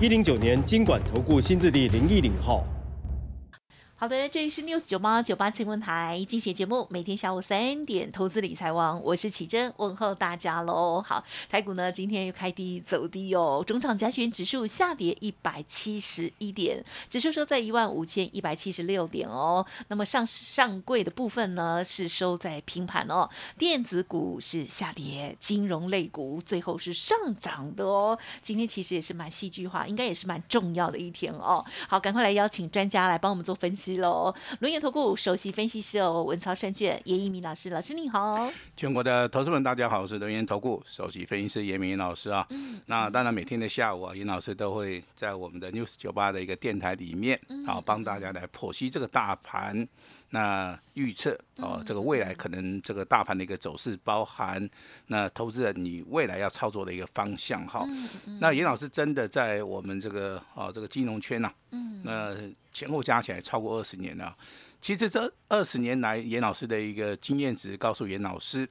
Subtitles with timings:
[0.00, 2.64] 一零九年经管投顾新字第零一零号。
[4.00, 11.02] 好的，这里是 News 九八九八新闻台，精选节目，每天下午三点，投资理财王，我是启珍，问候大家喽。
[11.04, 19.66] 好，台股呢今天又开低走低哦，中场加权指数下跌一百七十一点，指数收在一万五千一百七十六点哦。
[19.88, 28.16] 那么上上柜的部分呢是收在平盘哦，电子股是下跌，金融类股最后是上涨的哦。
[28.40, 31.64] 今天其实也是蛮戏剧化，应该也是蛮重要的一天哦。
[31.88, 33.87] 好，赶快来邀请专家来帮我们做分析。
[33.96, 38.48] 喽，轮源投顾首席分析师哦，文操胜券严一鸣老师，老师你好。
[38.76, 42.46] 全国的投资们大家好，我是轮源投顾首席分析师严明老师啊。
[42.50, 42.80] 嗯。
[42.86, 49.88] 那当然每天的下午啊，严老师都会在我们的 News 九八的一个电台里面，好帮大家来剖析这个大盘。
[50.30, 54.68] 那预测哦，这个未来可能这个大盘的一个走势，包含
[55.06, 57.86] 那投资人你未来要操作的一个方向哈。
[58.38, 61.50] 那严老师真的在我们这个哦这个金融圈呐，
[62.02, 62.36] 那
[62.74, 64.36] 前后加起来超过二十年了。
[64.80, 68.68] 其实这二十年来，严老师的一个经验值告诉严老师，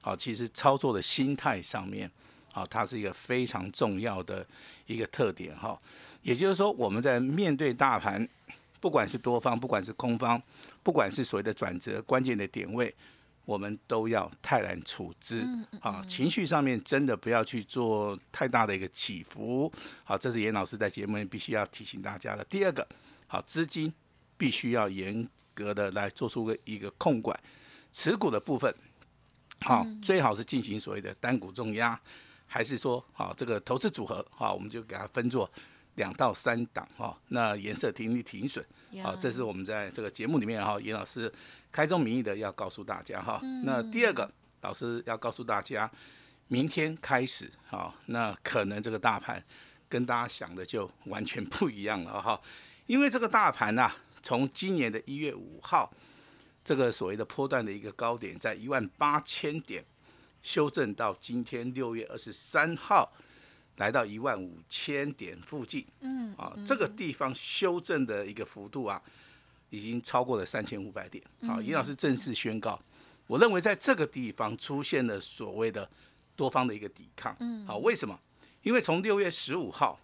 [0.00, 2.08] 好，其实操作的心态上面，
[2.52, 4.46] 好，它是一个非常重要的
[4.86, 5.76] 一个特点哈。
[6.22, 8.28] 也就是说，我们在面对大盘。
[8.80, 10.42] 不管是多方，不管是空方，
[10.82, 12.92] 不管是所谓的转折关键的点位，
[13.44, 15.46] 我们都要泰然处之
[15.80, 16.04] 啊！
[16.08, 19.70] 情绪上面真的不要去做太大的一个起伏。
[20.04, 22.44] 好，这是严老师在节目里必须要提醒大家的。
[22.44, 22.86] 第二个，
[23.26, 23.92] 好，资金
[24.36, 27.38] 必须要严格的来做出个一个控管，
[27.92, 28.74] 持股的部分，
[29.60, 32.00] 好，最好是进行所谓的单股重压，
[32.46, 35.50] 还是说，好，这个投资组合，好，我们就给它分作。
[36.00, 38.64] 两到三档哈，那颜色停利停损，
[39.02, 41.30] 好，这是我们在这个节目里面哈，严老师
[41.70, 43.38] 开宗明义的要告诉大家哈。
[43.64, 45.90] 那第二个，老师要告诉大家，
[46.48, 49.44] 明天开始哈，那可能这个大盘
[49.90, 52.40] 跟大家想的就完全不一样了哈，
[52.86, 55.92] 因为这个大盘呐，从今年的一月五号
[56.64, 59.84] 这个所谓的波段的一个高点在一万八千点，
[60.40, 63.12] 修正到今天六月二十三号。
[63.80, 69.00] 来到一万五千点附近，嗯，啊，这个地方修正的一个幅度啊，
[69.70, 71.24] 已经超过了三千五百点。
[71.48, 72.78] 好，尹老师正式宣告，
[73.26, 75.88] 我认为在这个地方出现了所谓的
[76.36, 77.34] 多方的一个抵抗。
[77.40, 78.20] 嗯，好，为什么？
[78.62, 79.98] 因为从六月十五号，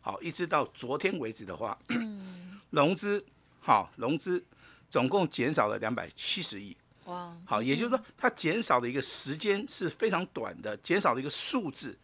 [0.00, 1.78] 好，一直到昨天为止的话，
[2.70, 3.22] 融资，
[3.60, 4.42] 好，融资
[4.88, 6.74] 总共减少了两百七十亿。
[7.04, 11.94] 哇，好，也就是说，它减少的一个时间是非常短的，减少的一个数字。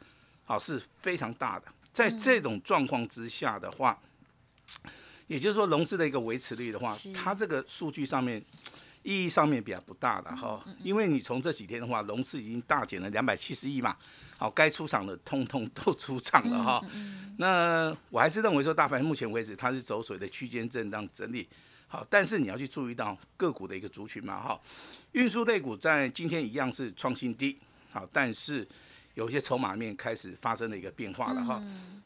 [0.45, 3.99] 好是非常大的，在这种状况之下的话，
[5.27, 8.43] 也就是说融资的一个维持率的话，它这个数据上面
[9.03, 13.97] 意义上面比较不大的哈，因为你从这几天的话，融资已经大减了两百七十亿嘛，
[14.37, 16.85] 好，该出场的通通都出场了哈。
[17.39, 21.49] 那我还是认为说，大盘目前为止它是走水的区间震荡整理，
[21.87, 24.61] 好，但是你要去注意到个股的一个族群嘛哈，
[25.13, 27.59] 运输类股在今天一样是创新低，
[27.91, 28.69] 好，但是。
[29.15, 31.63] 有些筹码面开始发生了一个变化了哈，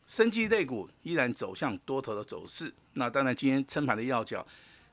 [0.07, 2.73] 生技类股依然走向多头的走势。
[2.95, 4.47] 那当然，今天撑盘的要角，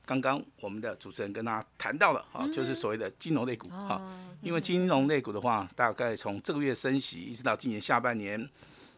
[0.04, 4.00] 刚刚我们的主持人跟大家谈到了哈，就是所谓的金融类股哈。
[4.42, 8.48] 因为金融类股的话，大概从这个月升息一直到今年下半年，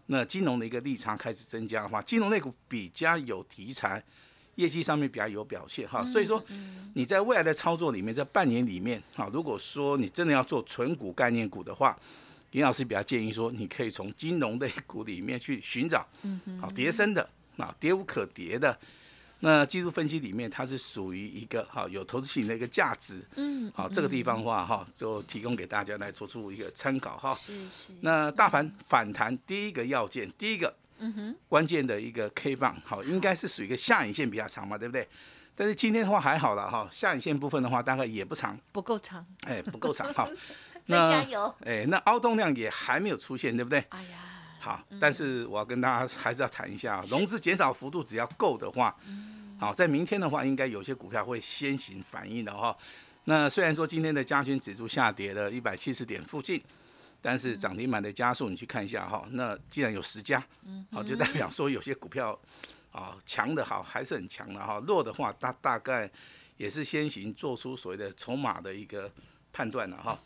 [0.06, 4.02] 那金融的一个利差开始增加的话，金融类股比较有题材，
[4.56, 6.04] 业绩上面比较有表现哈。
[6.04, 6.42] 所以说，
[6.94, 11.98] 你在未来的操作里面，在半年里面哈，如果说你真的要做纯股概念股的话，
[12.52, 16.06] 林老师比较建议说，你可以从金融类股里面去寻找，
[16.60, 17.28] 好跌升的，
[17.58, 18.76] 啊跌无可跌的，
[19.40, 27.34] 那技术分析里面它是属于一个哈有投资性的一个价值，嗯，好这个地方的话哈，就提供给大家来做出一个参考哈。
[27.34, 27.90] 是是。
[28.00, 35.06] 那大盘反弹第一个要件，第一个，嗯哼，关键的一个 K 棒，好应该是属于一个下影线比较长嘛，对不对？
[35.54, 40.26] 但是今天的话还好了哈，下影线部分的话大概也不长，不够长，哎不够长哈。
[40.88, 41.54] 那加油！
[41.64, 43.78] 哎，那凹动量也还没有出现，对不对？
[43.90, 44.18] 哎呀，
[44.58, 48.94] 好，但是我要跟大家还是要谈一下，融资减少幅度只要够的话，
[49.58, 52.76] 好，在明天的话，应该有些股票会先行反应的哈。
[53.24, 56.62] 那虽然说今天的加权指数下跌了一百七十点附近，
[57.20, 60.42] 但是涨停板的加速，你去看一下哈，那既然有十家，
[60.90, 62.38] 好就代表说有些股票
[62.90, 66.10] 啊强的好还是很强的哈，弱的话大大概
[66.56, 69.10] 也是先行做出所谓的筹码的一个
[69.52, 70.18] 判断了哈。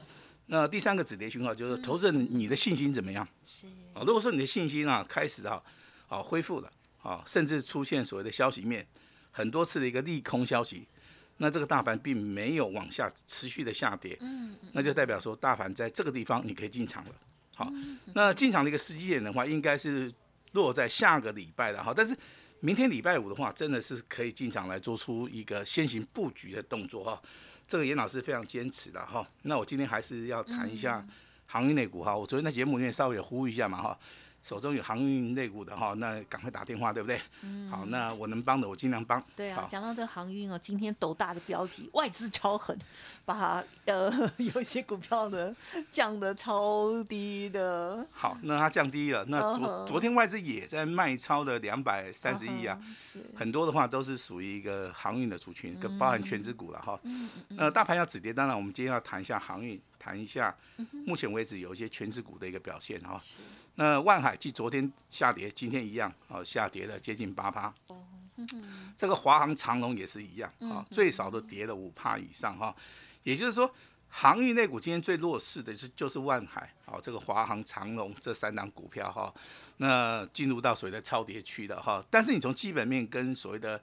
[0.46, 3.26] 那第三个止跌讯号就是投资人你的信心怎么样？
[3.44, 5.62] 是啊，如果说你的信心啊开始啊
[6.08, 6.70] 啊恢复了
[7.02, 8.86] 啊，甚至出现所谓的消息面
[9.30, 10.86] 很多次的一个利空消息，
[11.38, 17.10] 那这个大盘并没有往下持续的下跌，嗯，那就代表说大盘在这个地方你可以进场了。
[17.54, 17.72] 好，
[18.14, 20.12] 那进场的一个时机点的话，应该是
[20.52, 22.16] 落在下个礼拜的哈，但是
[22.60, 27.22] 明天礼拜五的话，真的是可以进场来做出一个先行布局的动作哈。
[27.66, 31.06] 这个严老师非常坚持的哈，那我今天还是要谈一下
[31.46, 32.16] 航运类股哈。
[32.16, 33.98] 我昨天在节目里面稍微也呼吁一下嘛哈，
[34.42, 37.20] 手中有航运类股的哈，那赶快打电话对不对？
[37.42, 37.70] 嗯。
[37.70, 39.22] 好，那我能帮的我尽量帮。
[39.36, 42.76] 对啊，讲到这个航运哦，今天斗大的标题，外资超狠，
[43.24, 45.54] 把呃 有一些股票呢
[45.90, 48.04] 降的超低的。
[48.12, 56.98] 好，那它降低了，那昨昨天外资也在卖超的两百三十亿啊，是很多的话都是属于一个航运的族群，跟包含全职股了哈。
[57.04, 57.58] 嗯嗯。
[57.58, 60.52] 呃，大盘要止跌，当然我们今天要谈一下航运，谈一下
[61.06, 63.20] 目前为止有一些全职股的一个表现哈。
[63.76, 67.72] 那万海继昨天下跌，今天一样啊，下跌了接近八趴。
[67.86, 68.02] 哦。
[68.96, 72.74] 这个华航、长龙也是一样啊，最少都跌了五趴以上哈。
[73.22, 73.72] 也就是说，
[74.08, 79.32] 航运类股今天最弱势的是就是万海，好，这个华航、长龙这三档股票哈，
[79.76, 82.04] 那进入到所谓的超跌区的哈。
[82.10, 83.80] 但是你从基本面跟所谓的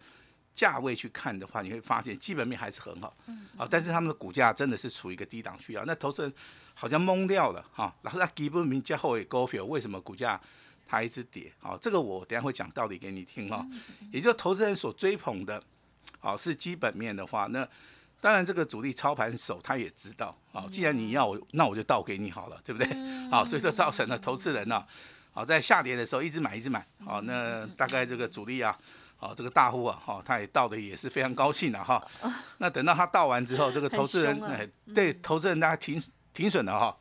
[0.60, 3.16] 价位去看的话，你会发现基本面还是很好，
[3.58, 5.84] 啊，但是他们的股价真的是处于一个低档区啊。
[5.88, 6.34] 那投资人
[6.74, 10.40] 好像懵掉了哈， 老师他基本面加后尾高票，为什么股价
[10.86, 11.54] 它一直跌？
[11.60, 13.66] 好，这个我等下会讲道理给你听哈。
[14.12, 15.64] 也就是投资人所追捧的，
[16.20, 17.66] 好是基本面的话，那。
[18.22, 20.68] 当然，这个主力操盘手他也知道啊。
[20.70, 22.86] 既然你要我，那我就倒给你好了，对不对？
[23.32, 24.86] 好， 所以说造成了投资人呢，
[25.32, 26.86] 好在下跌的时候一直买一直买。
[27.06, 28.78] 好，那大概这个主力啊，
[29.20, 32.02] 好这个大户啊，哈，他也到的也是非常高兴的哈。
[32.58, 36.02] 那等到他到完之后， 这个投资人哎，对投资人大家停
[36.34, 36.98] 停损了哈。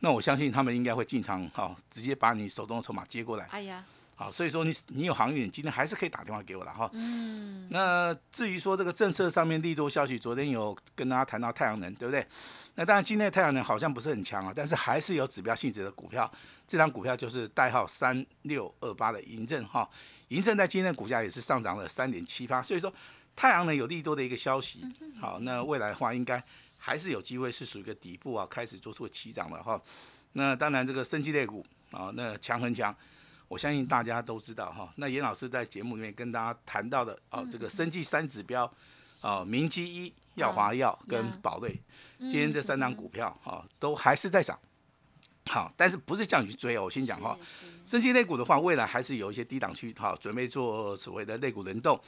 [0.00, 3.46] 那我相信他们应该会进场哈，直接把你手中的筹码接过来。
[3.50, 3.84] 哎呀。
[4.16, 6.90] 好，所以说你你有航运，今天还是可以打电话给我的哈。
[6.92, 7.66] 嗯。
[7.70, 12.26] 那至于说这个政策上面利多消息，昨天有跟大家谈到太阳能，对不对？
[12.74, 16.30] 那当然今天的太阳能好像不是很强啊，但是还是有指标性质的股票。
[16.66, 19.88] 这张股票就是代号三六二八的银证哈，
[20.30, 22.92] 银正在今天的股价也是上涨了三点七八，所以说
[23.36, 24.84] 太阳能有利多的一个消息。
[25.20, 26.42] 好，那未来的话应该
[26.78, 29.80] 还是有机会是属于一个底部啊，开始做出起涨了哈。
[30.32, 32.94] 那当然这个升级类股啊，那强很强。
[33.48, 38.72] 我相信大家都知道哈，那严老师在节目里面跟大家谈到的哦，这个生技三指标，
[39.22, 41.76] 哦，明基一、耀华药跟宝瑞，
[42.20, 44.56] 今天这三张股票哈都还是在涨，
[45.46, 47.38] 好，但是不是叫你去追哦，我先讲哈，
[47.84, 52.00] 生技类股的话，未来还是有一些低档区哈，准备做所谓的类股轮动，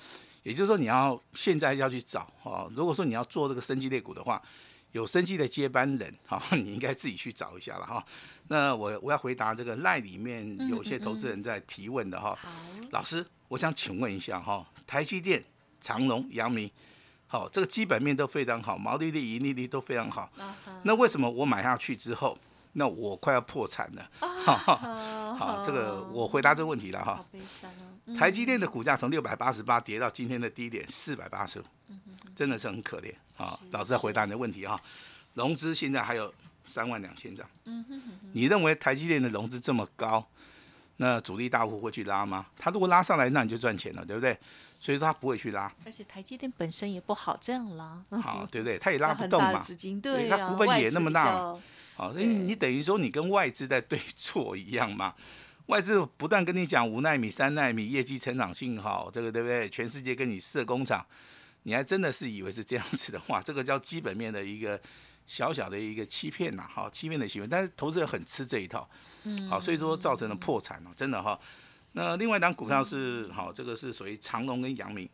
[0.42, 4.42] 也就是说你要现在要去找哈，如果说你要做这个生技类股的话。
[4.92, 8.04] 有生机的接班人，哈，你应该自己去找一下了哈。
[8.48, 12.38] 那我我要回答这个赖里面有些投资人在提问的哈。
[12.90, 15.42] 老师，我想请问一下哈，台积电、
[15.80, 16.70] 长隆、阳明，
[17.26, 20.30] 好，这个基本面都非常好，毛利率、盈利率都非常好。
[20.82, 22.36] 那为什么我买下去之后，
[22.72, 24.10] 那我快要破产了？
[24.20, 27.24] 好，这个我回答这个问题了哈。
[28.16, 31.64] 台积电的股价从六百八十八跌到今天的低点四百八十五。
[32.34, 33.52] 真的是很可怜啊！
[33.72, 34.80] 老师在回答你的问题哈，
[35.34, 36.32] 融资现在还有
[36.64, 37.46] 三万两千张。
[38.32, 40.26] 你认为台积电的融资这么高，
[40.96, 42.46] 那主力大户会去拉吗？
[42.56, 44.36] 他如果拉上来，那你就赚钱了，对不对？
[44.80, 45.70] 所以说他不会去拉。
[45.84, 48.02] 而且台积电本身也不好这样拉。
[48.22, 48.78] 好，对不对？
[48.78, 49.60] 他也拉不 动嘛。
[49.60, 51.54] 资金对他股本也那么大。
[51.94, 55.14] 好，所以你等于说你跟外资在对错一样嘛？
[55.66, 59.68] 外资不断跟你讲五纳米、三纳米业绩成长性好，这个对不对？
[59.68, 61.06] 全世界跟你设工厂。
[61.64, 64.80] 你还真的是以为是这样子的话，这个叫基本面的一个
[65.28, 67.46] 小小的一个欺骗呐，哈，欺骗的行为。
[67.46, 68.90] 但是投资人很吃这一套，
[69.22, 71.38] 嗯，好，所以说造成了破产了，真的哈。
[71.92, 75.08] 那另外一档股票是好，这个是属于长隆跟阳明，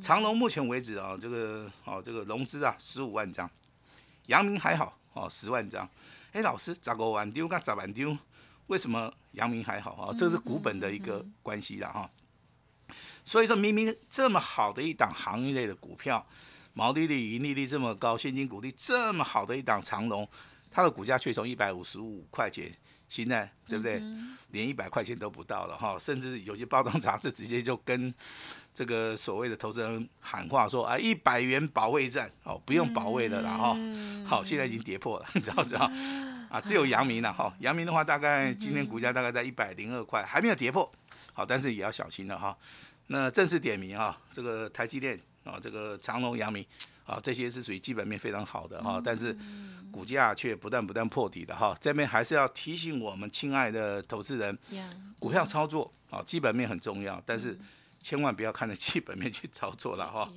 [0.00, 3.48] 长隆目前为止啊，这个好这个融资啊十五万张，
[4.26, 5.88] 阳明还好哦十万张。
[6.32, 8.16] 哎，老师咋个万丢跟咋万丢，
[8.68, 10.14] 为什么阳明还好啊？
[10.16, 12.08] 这是股本的一个关系的哈。
[13.24, 16.26] 所以说明明这么好的一档行业类的股票，
[16.72, 20.28] 毛利率、盈利率这么高，现金股利这么好的一档长隆，
[20.70, 22.74] 它的股价却从一百五十五块钱，
[23.08, 24.02] 现在对不对？
[24.50, 28.12] 连一百块钱都不到了哈，甚至有些包装杂志直接就跟
[28.72, 33.76] 这个所谓的投资人喊话说啊，一百元保卫战哦，不用保卫的啦哈。
[34.24, 35.90] 好，现在已经跌破了，你知道不知道？
[36.50, 37.54] 啊，只有阳明了哈。
[37.60, 40.90] 阳明的话，大概今天股价大概在一百零二块，还没有跌破，
[41.34, 42.56] 好，但是也要小心了哈。
[43.08, 46.64] 那正式点名哈，这个台积电啊，这个长隆、阳明
[47.08, 49.34] 啊，这些是属于基本面非常好的哈，但是
[49.90, 51.74] 股价却不断不断破底的哈。
[51.80, 54.58] 这边还是要提醒我们亲爱的投资人，
[55.18, 57.58] 股票操作啊，基本面很重要，但是
[58.02, 60.30] 千万不要看着基本面去操作了哈。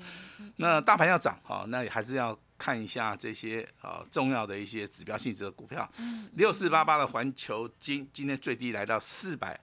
[0.55, 5.91] 那大盘要涨哈，那还是要看一下这些啊重要的一些指标性质的股票。
[6.35, 9.59] 六四八八的环球金今天最低来到四百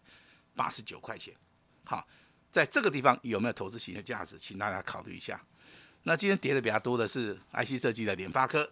[0.55, 1.33] 八十九块钱，
[1.87, 2.07] 好。
[2.51, 5.39] 在这个地方有没有投资型的价值，请大家考虑一下。
[6.05, 8.69] 那今天跌的比较多的是 IC 设计的联发科，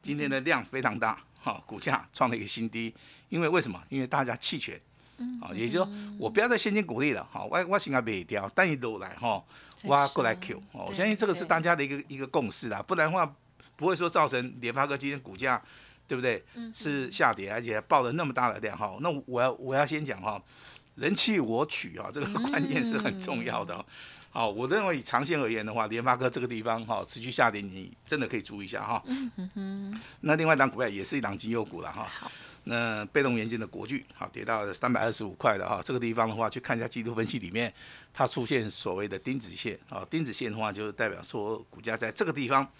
[0.00, 2.94] 今天的量非常大，哈，股价创了一个新低。
[3.28, 3.82] 因为为什么？
[3.88, 4.80] 因为大家弃权，
[5.40, 5.88] 啊，也就是说
[6.18, 9.42] 我不要再现金鼓励了，哈，我我现在卖掉，但一都来哈，
[9.84, 13.34] 我过来 Q，我相信这个是大家的一个一个共识啦，不然的话
[13.76, 15.60] 不会说造成联发科今天股价
[16.06, 16.44] 对不对？
[16.74, 18.96] 是下跌，而且爆了那么大的量哈。
[19.00, 20.42] 那我要我要先讲哈。
[21.00, 23.84] 人气我取啊，这个观念是很重要的。
[24.30, 29.02] 好，我认为以长线而言的话，联发科这个地方哈持续下跌，你真的可以注意一下哈。
[30.20, 32.06] 那另外一档股票也是一档绩优股了哈。
[32.64, 37.72] 那被动元件的国巨好跌到三百二十五块的哈，这个地方的话去看一下季度分析里面，
[38.12, 42.70] 它出现所谓的钉子线啊，钉子线的话就是代表说股价在这个地方。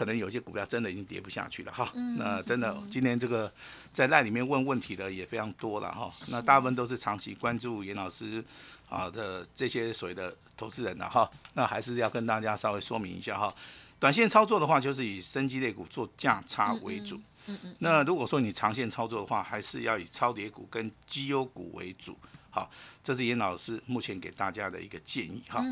[0.00, 3.52] 可能有些股票真的已经跌不下去了哈，那真的今天这个
[3.92, 8.42] 在那里面问问题的也非常多了哈，那大部分都是长期关注严老师
[8.88, 13.54] 啊的这些所谓的投资人了哈，那还是要跟大家稍微说明一下哈，
[13.98, 17.76] 短线操作的话就是以升级类股做价差为主，嗯嗯。
[17.80, 22.16] 那如果说你长线操作的话，还是要以超跌股跟绩优股为主。
[22.52, 22.68] 好，
[23.02, 25.64] 这是严老师目前给大家的一个建议哈。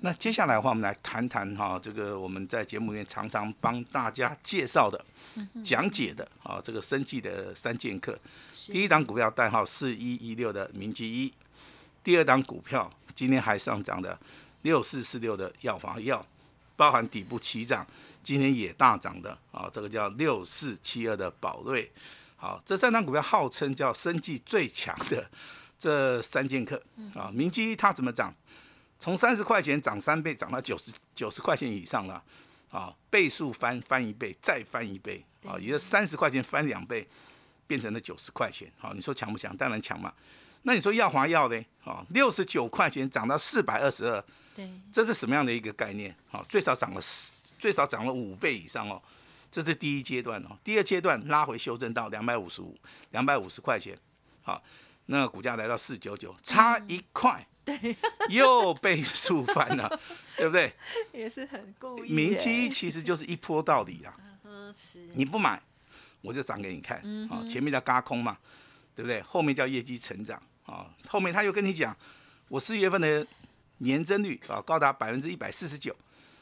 [0.00, 5.04] 那接下来的话，我们来谈谈哈，这个我们在节目里面常常帮大家介绍的、
[5.62, 8.18] 讲解的啊，这个生计的三剑客。
[8.66, 11.32] 第一档股票代号四一一六的明基一，
[12.02, 14.18] 第二档股票今天还上涨的
[14.62, 16.26] 六四四六的药华药，
[16.74, 17.86] 包含底部起涨，
[18.24, 21.88] 今天也大涨的啊，这个叫六四七二的宝瑞。
[22.36, 25.30] 好，这三档股票号称叫生计最强的。
[25.86, 26.82] 这三剑客
[27.14, 28.34] 啊，明基它怎么涨？
[28.98, 32.20] 从三十块钱涨三倍，涨到九十九十块钱以上了
[32.72, 37.06] 啊，倍数翻翻一倍，再翻一倍啊，也就三十块钱翻两倍，
[37.68, 38.68] 变成了九十块钱。
[38.80, 39.56] 好，你说强不强？
[39.56, 40.12] 当然强嘛。
[40.62, 41.64] 那你说耀华药呢？
[41.84, 44.24] 啊，六十九块钱涨到四百二十二，
[44.56, 46.12] 对，这是什么样的一个概念？
[46.26, 49.00] 好，最少涨了十，最少涨了五倍以上哦。
[49.52, 52.76] 这是第一阶段哦，第二阶段拉回修正到两百五十五，
[53.12, 53.96] 两百五十块钱，
[54.42, 54.60] 好。
[55.06, 57.96] 那股价来到四九九，差一块，对，
[58.28, 60.00] 又倍数翻了，
[60.36, 60.72] 对不对？
[61.12, 62.12] 也是很故意。
[62.12, 64.16] 明基其实就是一波到底啊，
[65.14, 65.62] 你不买，
[66.22, 66.98] 我就涨给你看
[67.30, 67.46] 啊。
[67.48, 68.36] 前面叫嘎空嘛，
[68.96, 69.20] 对不对？
[69.22, 70.90] 后面叫业绩成长啊。
[71.06, 71.96] 后面他又跟你讲，
[72.48, 73.24] 我四月份的
[73.78, 75.94] 年增率啊高达百分之一百四十九，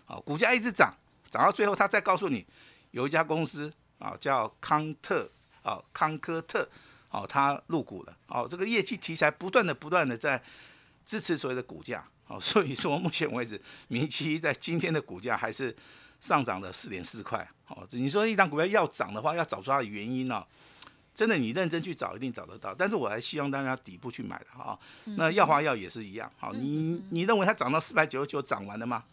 [0.06, 0.96] 啊，股价一直涨，
[1.30, 2.46] 涨到最后他再告诉你，
[2.92, 5.30] 有一家公司啊叫康特
[5.62, 6.66] 啊康科特。
[7.14, 8.16] 哦，它入股了。
[8.26, 10.42] 哦，这个业绩题材不断的、不断的在
[11.06, 12.04] 支持所谓的股价。
[12.26, 15.74] 哦， 所以说目前为止，明基在今天的股价还是
[16.18, 17.48] 上涨了四点四块。
[17.68, 20.44] 哦，你说一档股票要涨的话，要找出它的原因呢？
[21.14, 22.74] 真的，你认真去找，一定找得到。
[22.74, 24.76] 但是我还希望大家底部去买的哈。
[25.04, 26.28] 那药华药也是一样。
[26.36, 29.04] 好，你你认为它涨到四百九十九涨完了吗？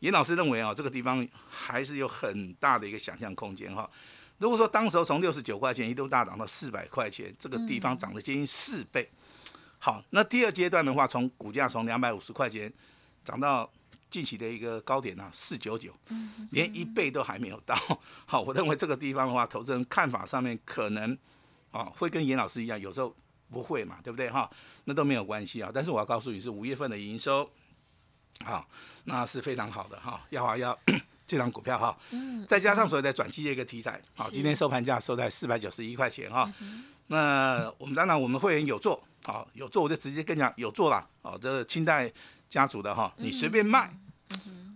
[0.00, 3.88] 严老师认为啊，这个地方还是有很大的一个想象空间哈。
[4.42, 9.08] 如果说当时候从六十九块钱一度大涨到四百块钱，这个地方涨了接近四倍。
[9.78, 12.70] 好，那第二阶段的话，从股价从两百五十块钱
[13.24, 13.70] 涨到
[14.10, 15.94] 近期的一个高点呢，四九九，
[16.50, 17.76] 连一倍都还没有到。
[18.26, 21.16] 好，我认为这个地方的话，投资人看法上面可能
[21.70, 23.14] 啊会跟严老师一样，有时候
[23.48, 24.50] 不会嘛，对不对哈？
[24.86, 25.70] 那都没有关系啊。
[25.72, 27.48] 但是我要告诉你是五月份的营收，
[28.44, 28.68] 好，
[29.04, 30.20] 那是非常好的哈。
[30.30, 30.76] 要啊要。
[31.32, 31.98] 这张股票哈，
[32.46, 36.52] 再加上所谓的转机的一个题材，好，今天收盘价收在四百九十一块钱哈。
[37.06, 42.12] 那我们当然我们会员有做，好有做我就直接跟你讲有做了，好，这清代
[42.50, 43.90] 家族的哈，你随便卖，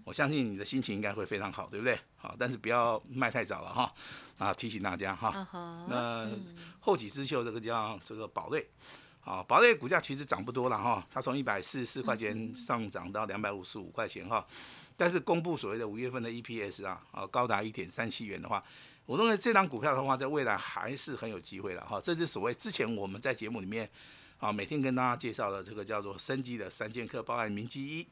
[0.02, 1.98] 我相信你的心情应该会非常好，对不对？
[2.16, 3.92] 好，但是不要卖太早了哈。
[4.38, 5.46] 啊，提醒大家哈。
[5.90, 6.26] 那
[6.80, 8.66] 后起之秀这个叫这个宝瑞，
[9.20, 14.46] 好，宝瑞股价其实涨不多了哈，它从一百四十四块钱上涨到两百五十五块钱哈。
[14.96, 18.62] 但是公布所谓的五月份的 EPS 啊，啊高达一点三七元的话，
[19.04, 22.00] 我认为这张股票的话，在未来还是很有机会的哈。
[22.00, 23.88] 这是所谓之前我们在节目里面
[24.38, 28.06] 啊每天跟大家介绍的这个叫做生机的三剑客，包含明基一、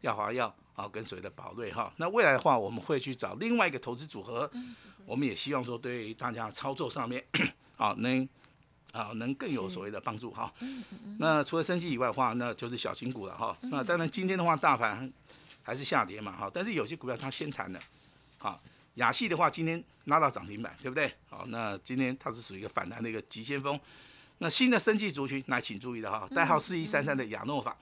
[0.00, 1.92] 耀华药啊，跟所谓的宝瑞哈。
[1.98, 4.50] 那未来的话，我们会去找另外一个投资组合，
[5.06, 7.24] 我们也希望说对大家操作上面
[7.76, 8.28] 啊能
[8.92, 10.52] 啊能更有所谓的帮助哈。
[11.18, 13.56] 那除了升息以外的话，那就是小型股了哈。
[13.62, 15.10] 那当然今天的话，大盘
[15.64, 17.80] 还是下跌嘛哈，但是有些股票它先弹了，
[18.38, 18.60] 好。
[18.98, 21.12] 亚系的话，今天拉到涨停板，对不对？
[21.28, 23.76] 好，那今天它是属于一个反弹的一个急先锋。
[24.38, 27.76] 那新的升级族群，那请注意的哈，代号四一三三的亚诺法，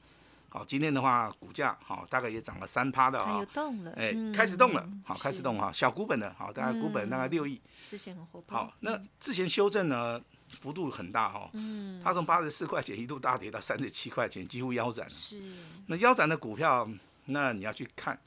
[0.48, 10.18] 好，今天的话股价好大概也涨了三趴的啊，动了，哎，开始动了，好，开始动哈，小股本的，好，大概股本大概六亿，之前很活泼，好，那之前修正呢
[10.58, 15.42] 幅度很大哈，嗯，它从八十四块钱一度大跌到三十七块钱，几乎腰斩了，是，
[15.88, 16.88] 那腰斩的股票，
[17.26, 18.18] 那你要去看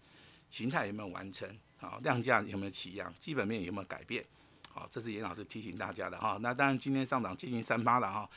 [0.49, 1.47] 形态有没有完成。
[1.77, 3.13] 好，量价有没有起样？
[3.19, 4.23] 基本面有没有改变？
[4.71, 6.37] 好，这是严老师提醒大家的哈。
[6.41, 8.29] 那当然，今天上涨接近三八了哈，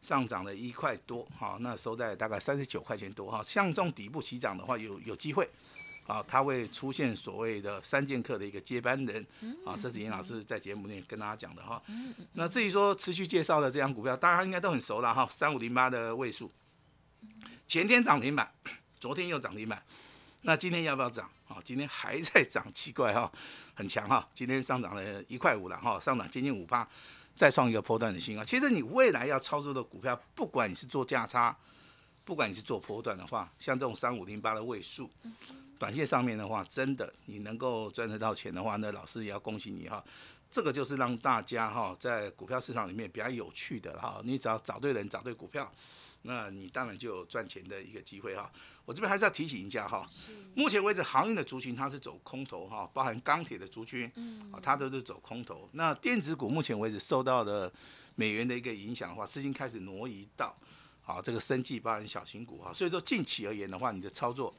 [0.00, 3.42] 上涨了一块多哈，那收在大概三十九块钱多哈。
[3.42, 5.48] 像这种底部起涨的话，有有机会，
[6.06, 9.26] 啊，它会出现所谓的三剑客的一个接班人，
[9.66, 11.82] 啊，这是严老师在节目内跟大家讲的哈。
[12.34, 16.50] 那至于说持续介绍的这张股票，大家应该都很熟了哈，三五零八的位数，
[17.66, 18.52] 前天涨停板，
[19.02, 19.82] 昨天又涨停板。
[20.42, 21.28] 那今天要不要涨？
[21.48, 23.30] 啊，今天还在涨，奇怪哈，
[23.74, 26.88] 很强哈，今天上涨了一块五了哈，上涨接近五趴，
[27.34, 28.44] 再创一个波段的新高。
[28.44, 31.56] 其实你未来要操作的股票，不管你是做价差，
[32.24, 35.10] 不管你是做波段的话，像这种三五零八的位数，
[35.80, 40.00] 短线上面的话，真的你能够赚得到钱的话，那老师也要恭喜你哈。
[40.48, 45.68] 这个就是让大家哈在股票市场里面比较有趣的哈，你只要找对人，找对股票。
[46.22, 48.50] 那你当然就有赚钱的一个机会哈。
[48.84, 50.06] 我这边还是要提醒一下哈，
[50.54, 54.10] 目前为止航运的族群它是走空头哈，包含钢铁的族群，
[54.50, 55.68] 啊，它都是走空头。
[55.72, 57.72] 那电子股目前为止受到的
[58.16, 60.54] 美元的一个影响的话，资金开始挪移到
[61.04, 62.72] 啊这个生计包含小型股哈。
[62.72, 64.52] 所以说近期而言的话，你的操作，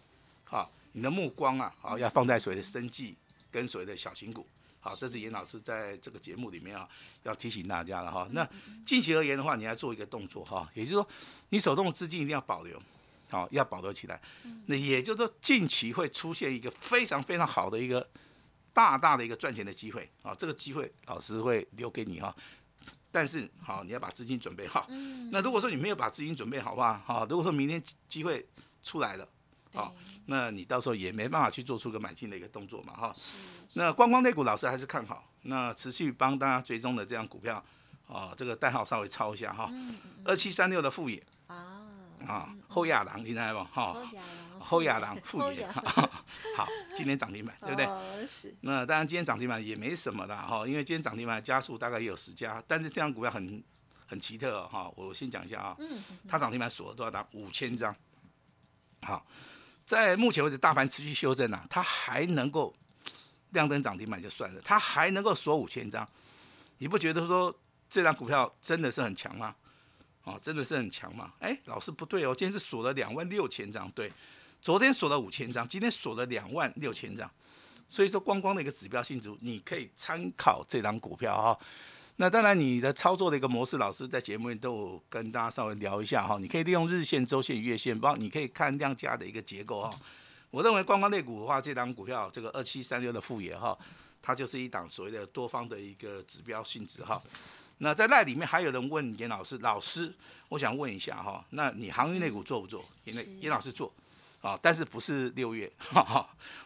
[0.45, 3.15] 哈，你的目光啊，啊要放在所谓的生计
[3.51, 4.47] 跟所谓的小型股。
[4.83, 6.85] 好，这是严老师在这个节目里面啊，
[7.23, 8.27] 要提醒大家了哈。
[8.31, 8.45] 那
[8.85, 11.07] 近期而言的话，你要做一个动作哈，也就是说，
[11.49, 12.77] 你手动的资金一定要保留，
[13.29, 14.21] 好，要保留起来。
[14.65, 18.05] 那也就是说，近期会出现一个非常非常好的一个
[18.73, 22.35] 大大的一个赚钱的机会啊，这个机会老师会留给你哈。
[23.09, 24.85] 但是好，你要把资金准备好。
[25.31, 28.45] 那如果说你没有把资金准备好的话，好，如果说明天机会
[28.83, 29.25] 出来了。
[29.73, 29.93] 好，
[30.27, 33.13] 那你到时候也没办法去做出个买进的一个动作嘛，哈。
[33.73, 37.63] 那观光类股老师还是看好，那持续帮大家追踪的这样股票，
[38.07, 39.71] 啊，这个代号稍微抄一下哈，
[40.23, 41.21] 二七三六的富野。
[41.47, 41.81] 啊，
[42.25, 43.63] 啊，后亚郎听到不？
[43.73, 43.97] 哈，
[44.59, 45.67] 后亚郎富野，
[46.55, 48.27] 好，今天涨停板， 对不对？
[48.27, 48.55] 是。
[48.61, 53.63] 那当然今天涨停板也没什么的哈，因为今天涨停板加速大概也有十家，但是这样股票很
[54.05, 55.77] 很奇特哈，我先讲一下啊，
[56.27, 57.25] 它涨停板锁了多少单？
[57.33, 57.95] 五千张，
[59.01, 59.25] 好。
[59.85, 62.73] 在目前为止，大盘持续修正啊，它还能够
[63.51, 66.07] 亮灯涨停板就算了，它还能够锁五千张，
[66.77, 67.53] 你不觉得说
[67.89, 69.55] 这张股票真的是很强吗？
[70.23, 71.33] 哦，真的是很强吗？
[71.39, 74.11] 哎，老师不对哦，今天是锁了两万六千张，对，
[74.61, 77.29] 昨天锁了五千张，今天锁了两万六千张，
[77.89, 81.59] 所以说光光的一个指标性质，你可以参考这张股票哈。
[82.17, 86.37] 那当然，你的操作的一个模式，老师在节目里都有跟大家稍微聊一下哈。
[86.39, 89.99] 你可以利用日线、周线、月线，包你可以看量价的一个结构哈。
[90.51, 93.75] 我认为观光类股的话，这档股票这个二七三六的副业哈，
[94.21, 97.19] 它就是一档所谓的多方的一个指标性质哈。
[97.79, 100.13] 那在那里面还有人问严老师，老师，
[100.49, 102.85] 我想问一下哈，那你航运类股做不做？
[103.05, 103.91] 严严老师做
[104.41, 105.69] 啊，但是不是六月？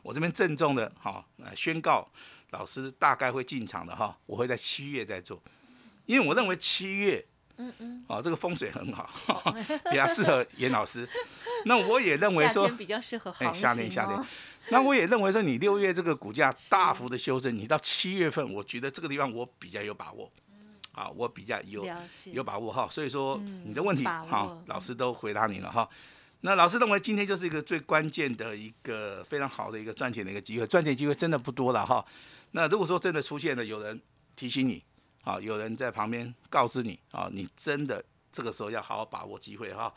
[0.08, 2.08] 我这边郑重的哈宣告。
[2.52, 5.38] 老师大概会进场的哈，我会在七月再做，
[6.06, 7.24] 因为我认为七月，
[7.58, 9.54] 嗯嗯，啊这个风水很好，
[9.92, 11.06] 比较适合严老师。
[11.66, 14.18] 那我也认为说，比较适合哎夏天夏天。
[14.70, 20.32] 那我也认为说，你六月这个股价大幅的修正，你到七月份，我觉得这个地方我比较有把握，
[20.94, 21.86] 啊我比较有
[22.32, 22.88] 有把握哈。
[22.90, 25.88] 所以说你的问题哈，老师都回答你了哈。
[26.42, 32.06] 那老师认为今天就是一个最关键的一个非常好的一个赚钱的一个机会，赚钱机会真的不多了哈。
[32.52, 34.00] 那如果说真的出现了有人
[34.36, 34.84] 提醒你，
[35.24, 39.94] 啊，有人在旁边告知你，啊，你真的这个时候要好好把握机会哈。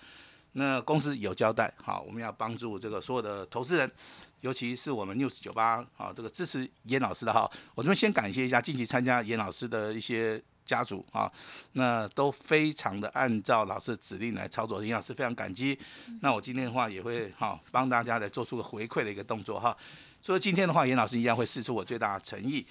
[0.52, 3.88] 那公司有交代，好，我们要帮助这个所有的投资人，
[4.40, 11.30] 尤其是我们 news 九八啊，这个支持严老师的哈，我这边先感谢一下近期参加严老师的一些家族啊，
[11.72, 15.78] 那都非常的按照老师的指令来操作，严老师非常感激。
[16.20, 19.76] 那我今天的话也会哈帮大家来做出个回馈的一个动作哈。
[20.22, 22.66] 所以今天的话，严老师一样会试出我最大的诚意。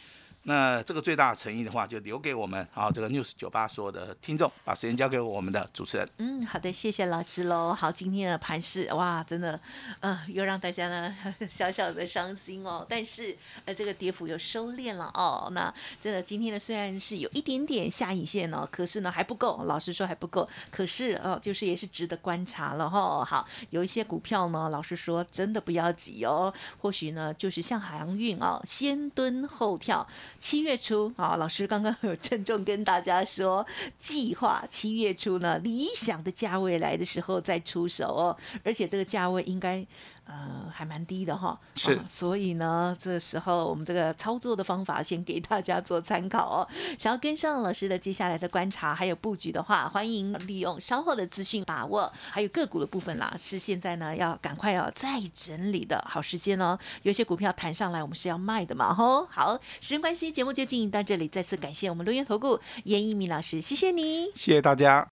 [0.50, 6.10] 那这个最大的诚意的话，就留给我们啊这个 news 九八所有的听众，把时间交给我们的主持人。
[6.18, 7.72] 嗯，好的，谢谢老师喽。
[7.72, 9.60] 好，今天的盘势哇，真的，
[10.00, 11.16] 嗯、又让大家呢
[11.48, 12.84] 小小的伤心哦。
[12.90, 15.50] 但是呃，这个跌幅又收敛了哦。
[15.52, 20.50] 那真的今天呢，虽然是有一点点下影线哦，可是呢还不够，老实说还不够。
[20.72, 26.52] 可是哦，就是也是值得观察了哈、好，有一些股票呢，老实说真的不要急哦。
[26.80, 30.08] 或许呢，就是像航运哦，先蹲后跳。
[30.40, 33.66] 七月初好、老师刚刚有郑重跟大家说，
[33.98, 39.86] 计划七月初呢，理想的价位来的时候再出手哦，而且这个价位应该。
[40.32, 46.68] 呃，还蛮低的哈，是啊所以呢，这时候我们这个操作的方法先给大家做参考哦。
[47.00, 56.78] 想要跟上老师的接下来的观察还有布局的话，欢迎利用稍后的资讯把握，还有个股的部分啦，是现在呢要赶快要再整理的好时间哦。
[57.02, 59.26] 有些股票弹上来，我们是要卖的嘛，吼。
[59.32, 64.26] 好，时间关系，节目就进行到这里，再次感谢我们录音投顾严一鸣老师，谢谢你。
[64.36, 65.10] 谢谢大家。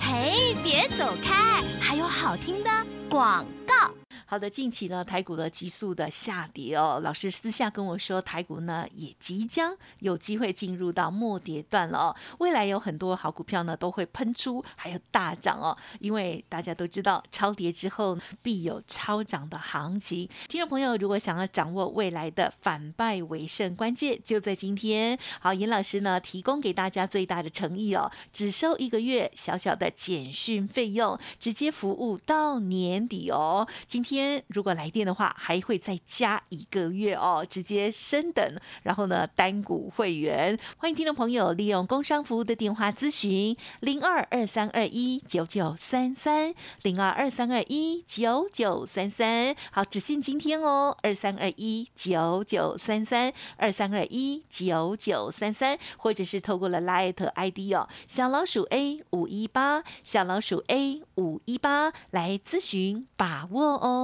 [0.00, 2.70] 嘿，别走开，还有好听的
[3.10, 3.90] 广告。
[4.26, 12.16] 好的，近期呢，台股的急速的下跌哦，老师私下跟我说，台股呢也即将有机会进入到末跌段了哦。
[12.38, 20.28] 未来有很多好股票呢都会喷出，还有大涨哦，因为大家都知道，超跌之后必有超涨的行情。
[20.48, 25.18] 听众朋友，如果想要掌握未来的反败为胜关键，就在今天。
[25.40, 33.68] 好，严老师呢提供给大家最大的诚意哦，只收一个月小小的简讯费用，直接服务到年底哦。
[33.86, 38.60] 今天天如果来电的话，还会再加一个月哦，直接升等。
[38.84, 49.56] 然后呢，单股会员，欢迎听众朋友利用工商服务的电话咨询零二二三二一九九三三零二二三二一九九三三。
[49.72, 64.03] 好，只限今天哦，二三二一九九三三二三二一九九三三，或者是透过了 Light ID 哦，小老鼠 A 五一八，小老鼠 A 五一八来咨询把握哦